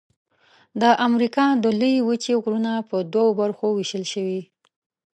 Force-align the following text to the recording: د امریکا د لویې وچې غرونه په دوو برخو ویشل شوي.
د 0.81 0.83
امریکا 1.07 1.45
د 1.63 1.65
لویې 1.79 2.01
وچې 2.07 2.33
غرونه 2.43 2.73
په 2.89 2.97
دوو 3.13 3.29
برخو 3.41 3.67
ویشل 3.77 4.03
شوي. 4.13 4.41